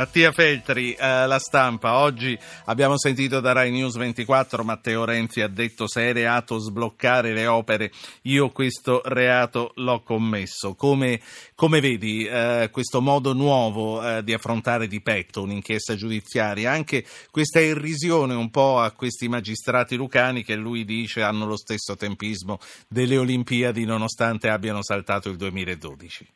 [0.00, 1.98] Mattia Feltri, eh, la stampa.
[1.98, 7.34] Oggi abbiamo sentito da Rai News 24 Matteo Renzi ha detto se è reato sbloccare
[7.34, 7.92] le opere,
[8.22, 10.74] io questo reato l'ho commesso.
[10.74, 11.20] Come,
[11.54, 16.72] come vedi eh, questo modo nuovo eh, di affrontare di petto un'inchiesta giudiziaria?
[16.72, 21.94] Anche questa irrisione un po' a questi magistrati lucani che lui dice hanno lo stesso
[21.94, 22.58] tempismo
[22.88, 26.26] delle Olimpiadi nonostante abbiano saltato il 2012.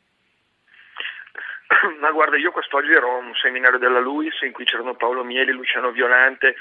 [1.99, 5.51] Ma guarda, io quest'oggi ero a un seminario della LUIS in cui c'erano Paolo Mieli,
[5.51, 6.55] Luciano Violante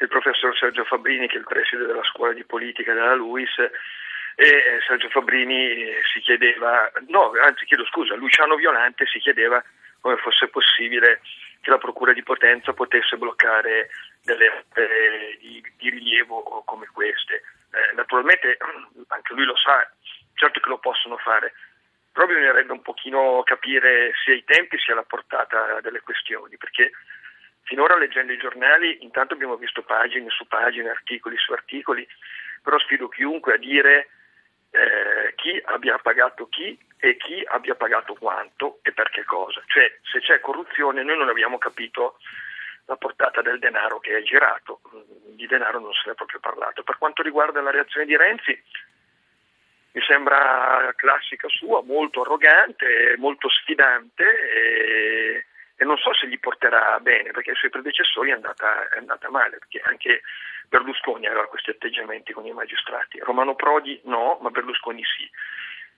[0.00, 3.58] il professor Sergio Fabrini, che è il preside della scuola di politica della LUIS,
[4.34, 9.62] e eh, Sergio Fabrini si chiedeva, no, anzi chiedo scusa, Luciano Violante si chiedeva
[10.00, 11.20] come fosse possibile
[11.60, 13.90] che la Procura di Potenza potesse bloccare
[14.24, 17.42] delle opere di, di rilievo come queste.
[17.70, 18.56] Eh, naturalmente
[19.08, 19.86] anche lui lo sa,
[20.34, 21.52] certo che lo possono fare,
[22.12, 26.90] però bisognerebbe un pochino capire sia i tempi sia la portata delle questioni, perché
[27.62, 32.06] finora leggendo i giornali intanto abbiamo visto pagine su pagine, articoli su articoli,
[32.62, 34.08] però sfido chiunque a dire
[34.70, 39.62] eh, chi abbia pagato chi e chi abbia pagato quanto e per che cosa.
[39.66, 42.18] Cioè se c'è corruzione noi non abbiamo capito
[42.86, 44.80] la portata del denaro che è girato,
[45.34, 46.82] di denaro non se ne è proprio parlato.
[46.82, 48.60] Per quanto riguarda la reazione di Renzi,
[49.92, 55.44] mi sembra classica sua, molto arrogante, molto sfidante e,
[55.76, 59.30] e, non so se gli porterà bene perché ai suoi predecessori è andata, è andata
[59.30, 60.22] male, perché anche
[60.68, 65.28] Berlusconi aveva questi atteggiamenti con i magistrati, Romano Prodi no, ma Berlusconi sì.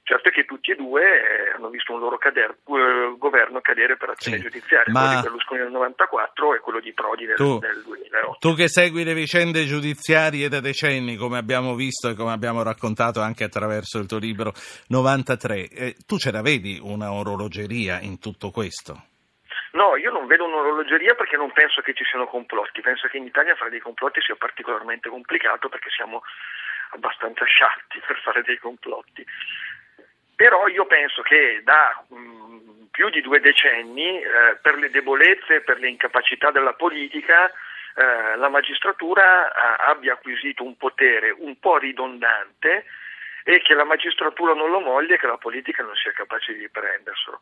[0.05, 3.97] Certo è che tutti e due eh, hanno visto un loro cader, uh, governo cadere
[3.97, 5.01] per azione sì, giudiziaria, ma...
[5.01, 8.39] quello di Berlusconi nel 94 e quello di Prodi nel, tu, nel 2008.
[8.41, 13.21] Tu che segui le vicende giudiziarie da decenni, come abbiamo visto e come abbiamo raccontato
[13.21, 14.53] anche attraverso il tuo libro
[14.89, 19.07] 93, eh, tu ce la vedi una orologeria in tutto questo?
[19.73, 23.25] No, io non vedo un'orologeria perché non penso che ci siano complotti, penso che in
[23.25, 26.23] Italia fare dei complotti sia particolarmente complicato perché siamo
[26.91, 29.25] abbastanza sciatti per fare dei complotti.
[30.35, 35.57] Però io penso che da mh, mm, più di due decenni, eh, per le debolezze
[35.57, 37.51] e per le incapacità della politica,
[37.95, 42.85] eh, la magistratura a, abbia acquisito un potere un po' ridondante
[43.45, 46.69] e che la magistratura non lo moglie e che la politica non sia capace di
[46.69, 47.41] prenderselo.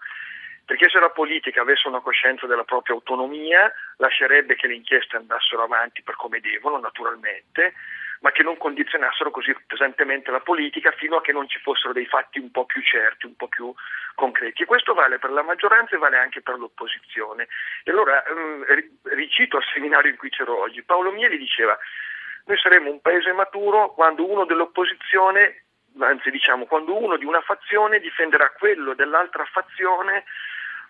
[0.64, 5.64] Perché se la politica avesse una coscienza della propria autonomia, lascerebbe che le inchieste andassero
[5.64, 7.74] avanti per come devono, naturalmente,
[8.20, 12.06] ma che non condizionassero così pesantemente la politica fino a che non ci fossero dei
[12.06, 13.72] fatti un po' più certi, un po' più
[14.14, 14.62] concreti.
[14.62, 17.48] E questo vale per la maggioranza e vale anche per l'opposizione.
[17.82, 18.64] E allora ehm,
[19.14, 21.78] ricito al seminario in cui c'ero oggi, Paolo Mieli diceva
[22.44, 25.64] noi saremo un paese maturo quando uno dell'opposizione,
[25.98, 30.25] anzi diciamo quando uno di una fazione difenderà quello dell'altra fazione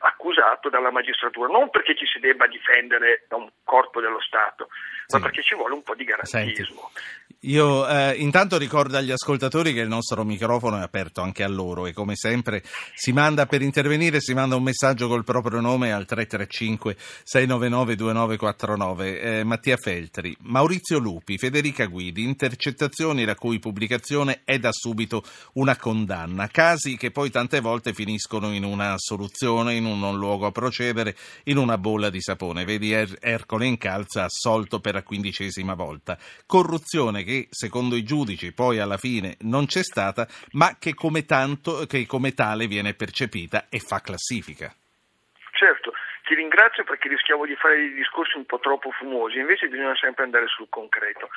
[0.00, 4.68] accusato dalla magistratura, non perché ci si debba difendere da un corpo dello Stato,
[5.06, 5.16] sì.
[5.16, 6.90] ma perché ci vuole un po' di garantismo.
[6.94, 7.29] Senti.
[7.44, 11.86] Io eh, intanto ricordo agli ascoltatori che il nostro microfono è aperto anche a loro
[11.86, 12.62] e come sempre
[12.94, 19.20] si manda per intervenire, si manda un messaggio col proprio nome al 335 699 2949.
[19.20, 25.24] Eh, Mattia Feltri, Maurizio Lupi, Federica Guidi, intercettazioni la cui pubblicazione è da subito
[25.54, 30.44] una condanna, casi che poi tante volte finiscono in una soluzione, in un non luogo
[30.44, 32.66] a procedere, in una bolla di sapone.
[32.66, 36.18] Vedi er- Ercole Incalza assolto per la quindicesima volta.
[36.44, 41.86] Corruzione che secondo i giudici poi alla fine non c'è stata, ma che come, tanto,
[41.86, 44.72] che come tale viene percepita e fa classifica.
[45.52, 45.92] Certo,
[46.24, 50.24] ti ringrazio perché rischiavo di fare dei discorsi un po' troppo fumosi, invece bisogna sempre
[50.24, 51.28] andare sul concreto.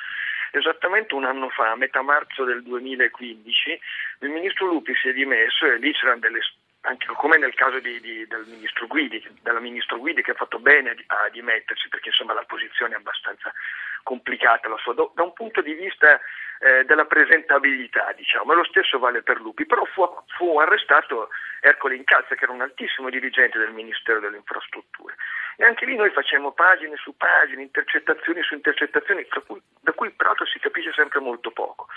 [0.50, 3.80] Esattamente un anno fa, a metà marzo del 2015,
[4.20, 6.40] il ministro Lupi si è dimesso e lì c'erano delle
[6.86, 10.58] anche come nel caso di, di, del ministro Guidi, della ministro Guidi che ha fatto
[10.58, 13.52] bene a dimettersi perché insomma la posizione è abbastanza
[14.04, 16.20] complicata la sua, da un punto di vista
[16.60, 21.96] eh, della presentabilità, diciamo, e lo stesso vale per Lupi, però fu, fu arrestato Ercole
[21.96, 25.16] Incalza, che era un altissimo dirigente del Ministero delle Infrastrutture.
[25.56, 30.46] E anche lì noi facciamo pagine su pagine, intercettazioni su intercettazioni, cui, da cui peraltro
[30.46, 31.88] si capisce sempre molto poco.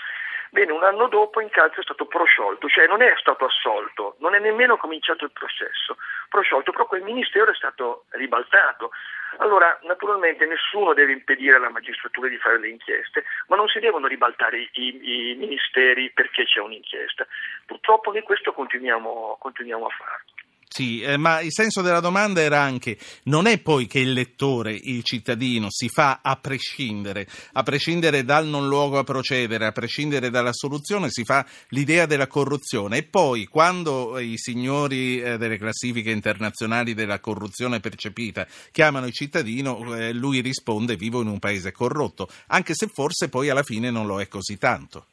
[0.50, 4.38] Bene, un anno dopo Incalza è stato prosciolto, cioè non è stato assolto, non è
[4.38, 8.90] nemmeno cominciato il processo, prosciolto, però quel ministero è stato ribaltato.
[9.36, 14.06] Allora, naturalmente nessuno deve impedire alla magistratura di fare le inchieste, ma non si devono
[14.06, 17.26] ribaltare i, i ministeri perché c'è un'inchiesta.
[17.66, 20.47] Purtroppo noi questo continuiamo, continuiamo a farlo.
[20.70, 24.72] Sì, eh, ma il senso della domanda era anche, non è poi che il lettore,
[24.74, 30.30] il cittadino, si fa a prescindere, a prescindere dal non luogo a procedere, a prescindere
[30.30, 36.10] dalla soluzione, si fa l'idea della corruzione e poi quando i signori eh, delle classifiche
[36.10, 42.28] internazionali della corruzione percepita chiamano il cittadino, eh, lui risponde vivo in un paese corrotto,
[42.48, 45.06] anche se forse poi alla fine non lo è così tanto.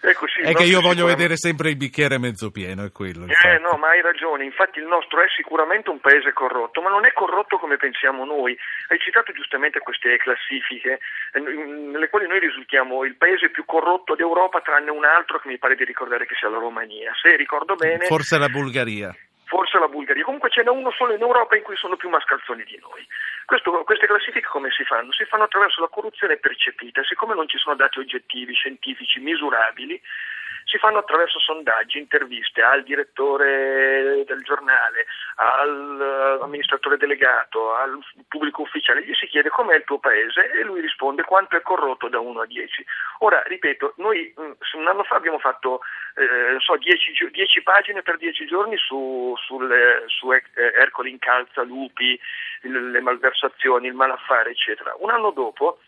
[0.00, 3.26] Ecco, sì, è che io voglio vedere sempre il bicchiere mezzo pieno, è quello.
[3.26, 4.44] Eh, no, ma hai ragione.
[4.44, 8.56] Infatti il nostro è sicuramente un paese corrotto, ma non è corrotto come pensiamo noi.
[8.88, 11.00] Hai citato giustamente queste classifiche,
[11.32, 15.58] eh, nelle quali noi risultiamo il paese più corrotto d'Europa, tranne un altro che mi
[15.58, 17.12] pare di ricordare che sia la Romania.
[17.20, 18.06] Se ricordo bene.
[18.06, 19.14] Forse la Bulgaria
[19.48, 20.24] forse la Bulgaria.
[20.24, 23.04] Comunque ce n'è uno solo in Europa in cui sono più mascalzoni di noi.
[23.46, 25.10] Questo, queste classifiche come si fanno?
[25.12, 27.02] Si fanno attraverso la corruzione percepita.
[27.02, 30.00] Siccome non ci sono dati oggettivi, scientifici, misurabili,
[30.68, 35.06] si fanno attraverso sondaggi, interviste al direttore del giornale,
[35.36, 37.98] all'amministratore delegato, al
[38.28, 42.08] pubblico ufficiale, gli si chiede com'è il tuo paese e lui risponde quanto è corrotto
[42.08, 42.84] da 1 a 10.
[43.20, 45.80] Ora, ripeto, noi mm, un anno fa abbiamo fatto
[46.16, 51.62] eh, so, 10, 10, pagine per 10 giorni su, sulle, su eh, Ercole in calza,
[51.62, 52.20] lupi,
[52.60, 54.94] le malversazioni, il malaffare, eccetera.
[54.98, 55.78] Un anno dopo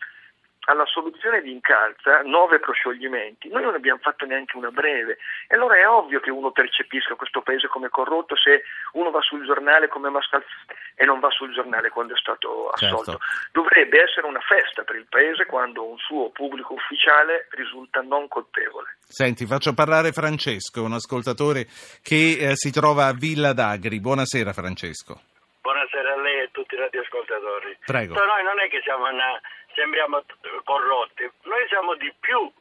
[0.65, 5.17] alla soluzione di Incalza nove proscioglimenti, noi non abbiamo fatto neanche una breve
[5.47, 8.63] e allora è ovvio che uno percepisca questo paese come corrotto se
[8.93, 13.11] uno va sul giornale come Mascalzone e non va sul giornale quando è stato assolto.
[13.11, 13.19] Certo.
[13.51, 18.97] Dovrebbe essere una festa per il paese quando un suo pubblico ufficiale risulta non colpevole.
[18.99, 21.65] Senti, faccio parlare Francesco, un ascoltatore
[22.03, 23.99] che eh, si trova a Villa d'Agri.
[23.99, 25.30] Buonasera Francesco.
[25.61, 27.77] Buonasera a lei e a tutti i radioascoltatori.
[27.85, 28.13] Prego.
[28.15, 29.39] No, noi non è che siamo una
[29.75, 30.23] sembriamo
[30.63, 32.51] corrotti, noi siamo di più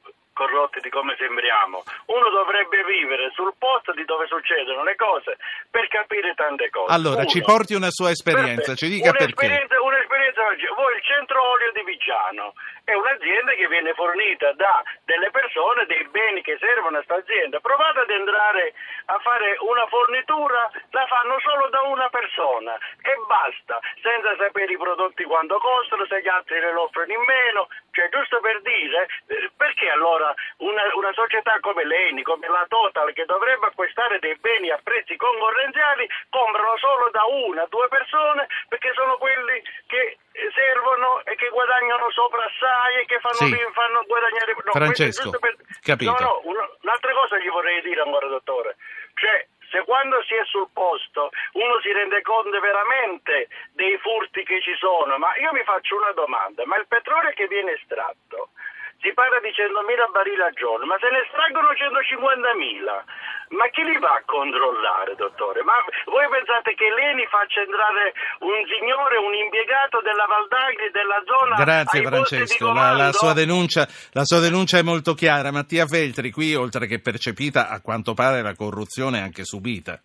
[0.41, 1.85] corrotti di come sembriamo.
[2.17, 5.37] Uno dovrebbe vivere sul posto di dove succedono le cose
[5.69, 6.89] per capire tante cose.
[6.89, 9.85] Allora, Uno, ci porti una sua esperienza, ci dica un'esperienza, perché.
[9.85, 10.41] Un'esperienza,
[10.75, 12.55] voi il centro olio di Vigiano
[12.85, 17.61] è un'azienda che viene fornita da delle persone, dei beni che servono a questa azienda.
[17.61, 18.73] Provate ad entrare
[19.13, 24.81] a fare una fornitura, la fanno solo da una persona e basta, senza sapere i
[24.81, 27.69] prodotti quanto costano, se gli altri le offrono in meno,
[28.01, 30.33] cioè giusto per dire, eh, perché allora
[30.65, 35.17] una, una società come l'ENI, come la Total, che dovrebbe acquistare dei beni a prezzi
[35.17, 40.17] concorrenziali, comprano solo da una, due persone, perché sono quelli che
[40.55, 43.59] servono e che guadagnano sopra assai e che fanno, sì.
[43.73, 44.57] fanno guadagnare...
[44.65, 45.57] No, Francesco, per...
[45.83, 46.17] capito.
[46.19, 48.77] No, no, un'altra cosa gli vorrei dire ancora, dottore.
[49.13, 54.61] Cioè, se quando si è sul posto uno si rende conto veramente dei furti che
[54.61, 58.51] ci sono, ma io mi faccio una domanda, ma il petrolio che viene estratto
[59.01, 63.57] si parla di 100.000 barili al giorno, ma se ne estraggono 150.000.
[63.57, 65.63] Ma chi li va a controllare, dottore?
[65.65, 65.75] Ma
[66.05, 71.57] voi pensate che l'ENI faccia entrare un signore, un impiegato della Valdagri, della zona?
[71.57, 75.51] Grazie Francesco, la, la, sua denuncia, la, sua denuncia, è molto chiara.
[75.51, 79.99] Mattia Feltri, qui oltre che percepita, a quanto pare la corruzione è anche subita.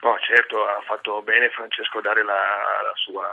[0.00, 2.40] No, certo, ha fatto bene Francesco a dare la,
[2.82, 3.28] la sua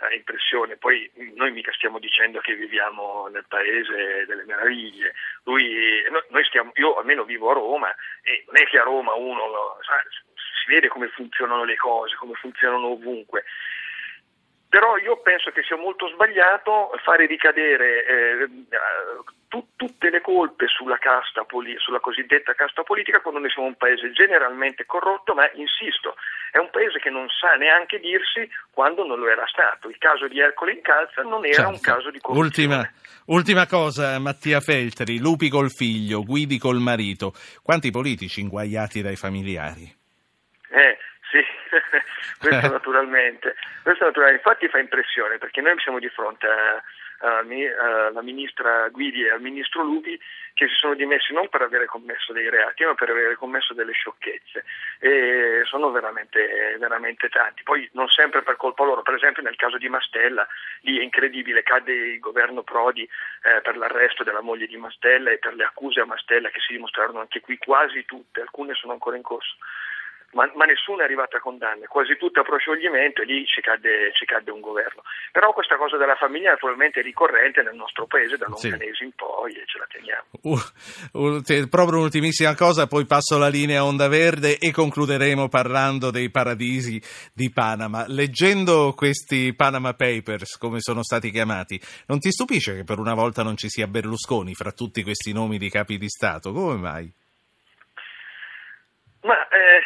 [0.00, 0.76] eh, impressione.
[0.76, 5.14] Poi noi mica stiamo dicendo che viviamo nel paese delle meraviglie.
[5.44, 9.78] Lui, noi stiamo, io almeno vivo a Roma e non è che a Roma uno
[9.82, 10.00] sa,
[10.34, 13.44] si vede come funzionano le cose, come funzionano ovunque.
[14.68, 18.48] Però io penso che sia molto sbagliato fare ricadere eh,
[19.48, 21.44] tu, tutte le colpe sulla, casta,
[21.78, 26.14] sulla cosiddetta casta politica quando noi siamo un paese generalmente corrotto, ma insisto,
[26.50, 29.88] è un paese che non sa neanche dirsi quando non lo era stato.
[29.88, 31.70] Il caso di Ercole in Calza non era certo.
[31.70, 32.46] un caso di corruzione.
[32.46, 32.90] Ultima,
[33.26, 37.32] ultima cosa, Mattia Feltri, lupi col figlio, guidi col marito.
[37.62, 39.96] Quanti politici inguaiati dai familiari?
[40.70, 40.98] Eh,
[41.30, 41.40] sì,
[42.38, 43.54] questo naturalmente.
[43.82, 44.42] Questo naturalmente.
[44.42, 46.82] Infatti fa impressione perché noi siamo di fronte a
[47.22, 50.18] alla ministra Guidi e al ministro Lupi
[50.54, 53.92] che si sono dimessi non per avere commesso dei reati ma per avere commesso delle
[53.92, 54.64] sciocchezze.
[54.98, 57.62] E sono veramente, veramente tanti.
[57.62, 59.02] Poi non sempre per colpa loro.
[59.02, 60.46] Per esempio nel caso di Mastella
[60.80, 65.38] lì è incredibile cade il governo Prodi eh, per l'arresto della moglie di Mastella e
[65.38, 68.40] per le accuse a Mastella che si dimostrarono anche qui quasi tutte.
[68.40, 69.56] Alcune sono ancora in corso
[70.32, 74.12] ma, ma nessuno è arrivato a condanne, quasi tutto a proscioglimento e lì ci cadde,
[74.14, 75.02] ci cadde, un governo.
[75.32, 79.04] Però questa cosa della famiglia naturalmente è ricorrente nel nostro paese da lontanesi sì.
[79.04, 80.28] in poi e ce la teniamo.
[80.42, 80.58] Uh,
[81.18, 86.30] uh, proprio un'ultimissima cosa, poi passo la linea a Onda Verde e concluderemo parlando dei
[86.30, 87.00] paradisi
[87.34, 88.04] di Panama.
[88.06, 93.42] Leggendo questi Panama Papers, come sono stati chiamati, non ti stupisce che per una volta
[93.42, 96.52] non ci sia Berlusconi fra tutti questi nomi di capi di Stato?
[96.52, 97.12] Come mai?
[99.22, 99.80] Ma eh,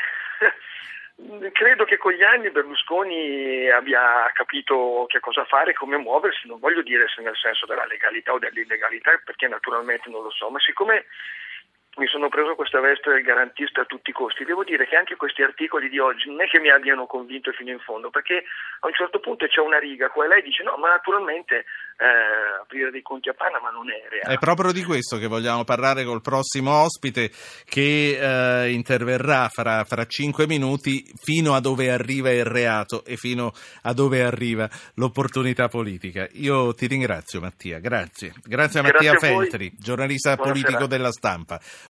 [1.52, 6.82] credo che con gli anni Berlusconi abbia capito che cosa fare come muoversi, non voglio
[6.82, 11.06] dire se nel senso della legalità o dell'illegalità, perché naturalmente non lo so, ma siccome
[11.96, 14.44] mi sono preso questa veste del garantista a tutti i costi.
[14.44, 17.70] Devo dire che anche questi articoli di oggi non è che mi abbiano convinto fino
[17.70, 18.44] in fondo, perché
[18.80, 21.64] a un certo punto c'è una riga qua e lei dice no, ma naturalmente
[21.96, 24.34] eh, aprire dei conti a Panama non è reale.
[24.34, 27.30] È proprio di questo che vogliamo parlare col prossimo ospite
[27.64, 33.52] che eh, interverrà fra, fra cinque minuti fino a dove arriva il reato e fino
[33.82, 36.26] a dove arriva l'opportunità politica.
[36.32, 38.32] Io ti ringrazio Mattia, grazie.
[38.42, 40.60] Grazie a Mattia grazie a Feltri, giornalista Buonasera.
[40.60, 41.60] politico della stampa.